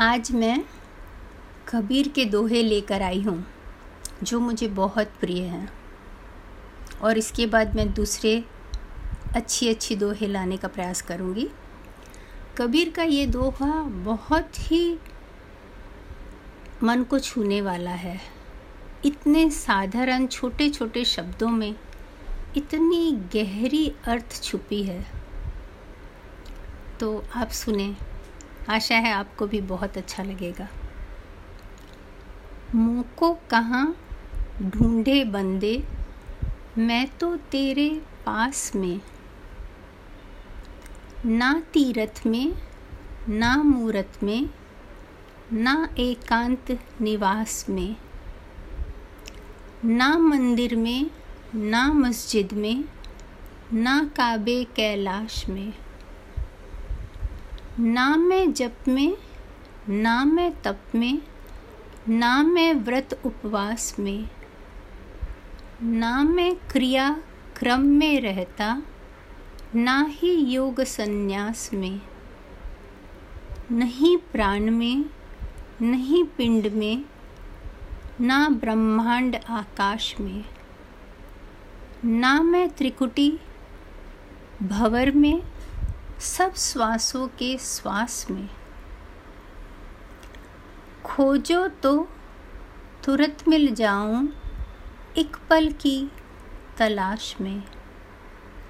आज 0.00 0.30
मैं 0.32 0.64
कबीर 1.68 2.08
के 2.08 2.24
दोहे 2.24 2.62
लेकर 2.62 3.02
आई 3.02 3.20
हूँ, 3.22 3.46
जो 4.22 4.40
मुझे 4.40 4.68
बहुत 4.68 5.06
प्रिय 5.20 5.42
हैं। 5.42 5.68
और 7.02 7.18
इसके 7.18 7.46
बाद 7.46 7.76
मैं 7.76 7.92
दूसरे 7.94 8.44
अच्छी 9.34 9.68
अच्छी 9.68 9.96
दोहे 9.96 10.26
लाने 10.26 10.56
का 10.56 10.68
प्रयास 10.68 11.02
करूँगी। 11.02 11.48
कबीर 12.58 12.90
का 12.90 13.02
ये 13.02 13.26
दोहा 13.26 13.82
बहुत 13.82 14.50
ही 14.58 14.98
मन 16.82 17.02
को 17.02 17.18
छूने 17.18 17.60
वाला 17.60 17.94
है। 17.94 18.20
इतने 19.04 19.50
साधारण 19.50 20.26
छोटे 20.26 20.70
छोटे 20.70 21.04
शब्दों 21.04 21.48
में 21.48 21.74
इतनी 22.56 23.12
गहरी 23.12 23.92
अर्थ 24.04 24.42
छुपी 24.42 24.82
है। 24.82 25.06
तो 27.00 27.24
आप 27.34 27.48
सुने। 27.48 28.09
आशा 28.68 28.94
है 28.94 29.12
आपको 29.12 29.46
भी 29.46 29.60
बहुत 29.60 29.96
अच्छा 29.96 30.22
लगेगा। 30.22 30.68
मुँह 32.74 33.04
को 33.16 33.38
कहाँ 33.50 33.96
ढूंढे 34.62 35.24
बंदे, 35.24 35.84
मैं 36.78 37.08
तो 37.18 37.36
तेरे 37.36 38.02
पास 38.26 38.72
में। 38.74 39.00
ना 41.26 41.62
तीरथ 41.72 42.26
में, 42.26 42.54
ना 43.28 43.56
मूरत 43.56 44.12
में, 44.22 44.50
ना 45.52 45.88
एकांत 45.98 46.78
निवास 47.00 47.66
में। 47.68 47.96
ना 49.84 50.18
मंदिर 50.18 50.76
में, 50.76 51.10
ना 51.54 51.92
मस्जिद 51.92 52.52
में, 52.52 52.84
ना 53.72 54.04
काबे 54.16 54.64
कैलाश 54.64 55.48
में। 55.48 55.72
ना 57.80 58.16
मैं 58.16 58.52
जप 58.52 58.76
में 58.88 59.16
ना 59.88 60.24
मैं 60.24 60.62
तप 60.62 60.80
में 60.94 61.22
ना 62.08 62.42
मैं 62.42 62.74
व्रत 62.74 63.20
उपवास 63.24 63.96
में 63.98 64.28
ना 65.82 66.22
मैं 66.22 66.54
क्रिया 66.54 67.20
क्रम 67.56 67.80
में 67.80 68.20
रहता 68.20 68.82
ना 69.74 70.06
ही 70.08 70.34
योग 70.34 70.80
संन्यास 70.80 71.70
में, 71.74 72.00
नहीं 73.72 74.16
प्राण 74.16 74.70
में, 74.70 75.04
नहीं 75.82 76.24
पिंड 76.24 76.66
में, 76.66 77.04
ना 78.20 78.48
ब्रह्मांड 78.48 79.36
आकाश 79.36 80.14
में 80.20 80.44
ना 82.04 82.42
मैं 82.42 82.68
त्रिकुटी, 82.68 83.38
भवर 84.62 85.10
में 85.10 85.42
सब 86.20 86.54
श्वासों 86.54 87.28
के 87.28 87.58
श्वास 87.58 88.26
में। 88.30 88.48
खोजो 91.04 91.68
तो 91.68 92.08
तुरंत 93.04 93.48
मिल 93.48 93.74
जाऊँ 93.74 94.28
एक 95.16 95.36
पल 95.50 95.72
की 95.72 96.10
तलाश 96.78 97.36
में। 97.40 97.62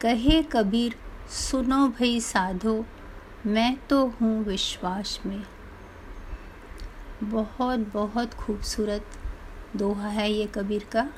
कहे 0.00 0.42
कबीर, 0.42 0.96
सुनो 1.30 1.88
भई 1.88 2.20
साधो, 2.20 2.84
मैं 3.46 3.76
तो 3.86 4.06
हूँ 4.06 4.44
विश्वास 4.44 5.20
में। 5.26 5.42
बहुत 7.22 7.78
बहुत 7.78 8.34
खूबसूरत 8.34 9.06
दोहा 9.76 10.08
है 10.08 10.32
ये 10.32 10.46
कबीर 10.46 10.88
का। 10.92 11.08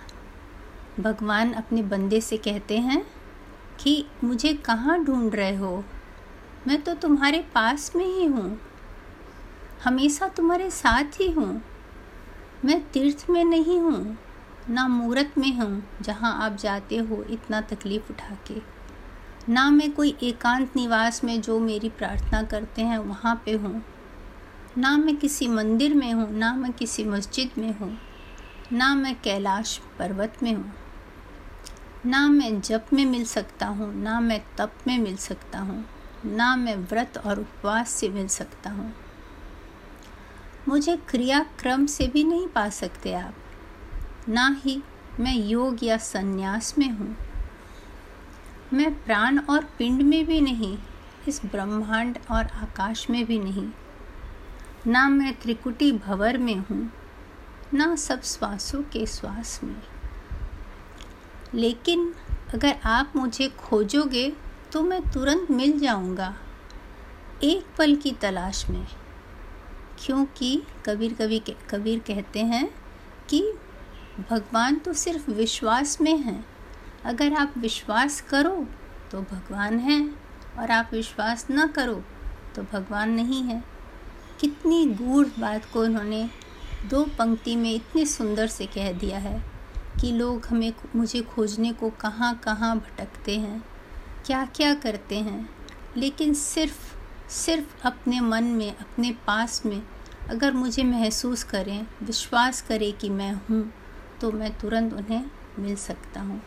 भगवान 1.01 1.53
अपने 1.53 1.83
बंदे 1.83 2.21
से 2.21 2.37
कहते 2.37 2.79
हैं 2.79 3.07
कि 3.81 4.07
मुझे 4.25 4.55
कहाँ 4.55 5.05
ढूंढ 5.05 5.35
रहे 5.35 5.57
हो? 5.57 5.85
मैं 6.67 6.81
तो 6.83 6.95
तुम्हारे 6.95 7.39
पास 7.55 7.91
में 7.97 8.05
ही 8.05 8.25
हूँ। 8.25 8.59
हमेशा 9.85 10.29
तुम्हारे 10.29 10.71
साथ 10.71 11.21
ही 11.21 11.31
हूँ। 11.31 11.63
मैं 12.65 12.81
तीर्थ 12.91 13.25
में 13.31 13.45
नहीं 13.45 13.79
हूँ, 13.81 14.17
ना 14.71 14.87
मूर्त 14.89 15.39
में 15.39 15.53
हूँ, 15.57 15.83
जहाँ 16.03 16.33
आप 16.45 16.57
जाते 16.57 16.97
हो 16.97 17.23
इतना 17.31 17.61
तकलीफ़ 17.61 18.11
उठा 18.11 18.37
के 18.47 18.63
ना 19.49 19.69
मैं 19.71 19.91
कोई 19.93 20.17
एकांत 20.23 20.77
निवास 20.77 21.25
में 21.25 21.41
जो 21.41 21.59
मेरी 21.61 21.89
प्रार्थना 21.89 22.43
करते 22.43 22.83
हैं 22.83 22.99
वहाँ 22.99 23.35
पे 23.45 23.53
हूँ। 23.53 23.83
ना 24.79 24.97
मैं 24.97 25.17
किसी 25.17 25.49
मंदिर 25.49 25.95
में 25.95 26.13
हूँ, 26.13 26.31
ना 26.33 26.55
मैं 26.55 26.73
किसी 26.73 27.05
मस्जिद 27.05 27.51
में 27.59 27.79
हूँ, 27.79 27.97
ना 28.73 28.95
मैं 28.95 29.15
कैलाश 29.21 29.81
पर्वत 29.99 30.43
में 30.43 30.55
हूँ। 30.55 30.73
ना 32.07 32.27
मैं 32.29 32.61
जप 32.61 32.87
में 32.93 33.05
मिल 33.07 33.25
सकता 33.25 33.67
हूँ, 33.67 33.95
ना 33.95 34.21
मैं 34.21 34.41
तप 34.59 34.73
में 34.87 34.99
मिल 34.99 35.17
सकता 35.17 35.59
हूँ। 35.59 35.85
ना 36.27 36.57
मैं 36.57 36.77
व्रत 36.77 37.23
और 37.27 37.41
उपवास 37.41 37.91
से 37.91 38.09
मिल 38.09 38.29
सकता 38.29 38.71
हूँ। 38.71 38.95
मुझे 40.69 40.97
क्रिया 40.97 41.47
क्रम 41.59 41.87
से 41.87 42.07
भी 42.07 42.25
नहीं 42.25 42.49
पा 42.49 42.69
सकते 42.69 43.15
आप। 43.15 43.35
ना 44.29 44.61
ही 44.65 44.83
मैं 45.21 45.35
योग 45.35 45.79
या 45.83 45.97
संन्यास 45.97 46.79
में 46.79 46.91
हूँ। 46.91 47.17
मैं 48.73 49.05
प्राण 49.05 49.39
और 49.39 49.65
पिंड 49.65 50.03
में 50.03 50.27
भी 50.27 50.41
नहीं, 50.41 50.79
इस 51.29 51.45
ब्रह्मांड 51.45 52.19
और 52.31 52.47
आकाश 52.47 53.11
में 53.11 53.25
भी 53.25 53.39
नहीं। 53.39 53.71
ना 54.87 55.09
मैं 55.09 55.35
त्रिकुटी 55.35 55.93
भवर 55.93 56.39
में 56.39 56.57
हूँ, 56.57 56.93
ना 57.75 57.97
सब 57.97 58.23
श्वासों 58.23 58.83
के 58.83 59.07
श्वास 59.07 59.61
में। 59.65 59.83
लेकिन 61.55 62.15
अगर 62.55 62.77
आप 62.85 63.13
मुझे 63.17 63.49
खोजोगे 63.49 64.33
तो 64.75 64.83
मैं 64.83 65.01
तुरंत 65.13 65.51
मिल 65.51 65.79
जाऊँगा, 65.79 66.35
एक 67.43 67.67
पल 67.79 67.95
की 67.97 68.11
तलाश 68.13 68.65
में। 68.71 68.87
क्योंकि 69.99 70.63
कबीर 70.87 71.13
कभी 71.15 71.39
कबीर 71.71 71.99
कहते 71.99 72.41
हैं 72.43 72.67
कि 73.29 73.41
भगवान 74.31 74.77
तो 74.77 74.93
सिर्फ़ 74.93 75.31
विश्वास 75.31 76.01
में 76.01 76.17
हैं। 76.17 76.45
अगर 77.05 77.35
आप 77.35 77.53
विश्वास 77.59 78.21
करो 78.21 78.67
तो 79.11 79.21
भगवान 79.23 79.79
हैं 79.79 80.01
और 80.59 80.71
आप 80.71 80.91
विश्वास 80.93 81.47
न 81.51 81.67
करो 81.67 82.03
तो 82.57 82.63
भगवान 82.73 83.11
नहीं 83.11 83.43
है। 83.43 83.63
कितनी 84.41 84.85
गूढ़ 84.95 85.27
बात 85.39 85.65
को 85.73 85.83
उन्होंने 85.83 86.29
दो 86.91 87.05
पंक्ति 87.19 87.55
में 87.57 87.75
इतने 87.75 88.05
सुंदर 88.07 88.47
से 88.47 88.67
कह 88.67 88.91
दिया 88.93 89.19
है 89.19 89.39
कि 90.01 90.11
लोग 90.13 90.47
हमें 90.47 90.73
मुझे 90.97 91.21
खोजने 91.21 91.73
को 91.73 91.91
कहाँ 91.91 92.35
कहाँ 92.45 92.77
भटकते 92.79 93.39
हैं। 93.39 93.63
क्या 94.27 94.45
क्या 94.47 94.75
करते 94.75 95.19
हैं, 95.19 95.49
लेकिन 95.97 96.35
सिर्फ़ 96.35 97.31
सिर्फ़ 97.31 97.87
अपने 97.87 98.21
मन 98.21 98.45
में, 98.45 98.77
अपने 98.77 99.11
पास 99.27 99.65
में 99.67 99.83
अगर 100.31 100.53
मुझे 100.53 100.83
महसूस 100.83 101.43
करें, 101.43 101.87
विश्वास 102.03 102.61
करें 102.63 102.93
कि 102.93 103.11
मैं 103.11 103.33
हूँ 103.51 103.73
तो 104.21 104.33
मैं 104.33 104.53
तुरंत 104.59 104.93
उन्हें 104.93 105.25
मिल 105.59 105.77
सकता 105.77 106.21
हूँ। 106.21 106.41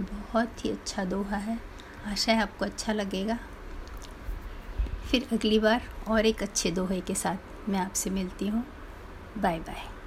बहुत 0.00 0.64
ही 0.64 0.70
अच्छा 0.70 1.04
दोहा 1.04 1.36
है। 1.36 1.58
आशा 2.06 2.32
है 2.32 2.42
आपको 2.42 2.64
अच्छा 2.64 2.92
लगेगा। 2.92 3.38
फिर 5.10 5.28
अगली 5.32 5.58
बार 5.58 5.82
और 6.08 6.26
एक 6.26 6.42
अच्छे 6.42 6.70
दोहे 6.70 7.00
के 7.00 7.14
साथ 7.14 7.68
मैं 7.68 7.78
आपसे 7.78 8.10
मिलती 8.10 8.48
हूँ। 8.48 8.64
बाय 9.38 9.58
बाय 9.58 9.99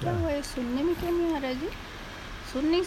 क्या 0.00 0.40
सुनने 0.40 0.82
में 0.82 0.94
क्यों 0.94 1.10
नहीं 1.12 1.34
आ 1.34 1.38
रहा 1.38 1.52
जी? 1.52 1.68
सुन 2.52 2.66
नहीं 2.66 2.82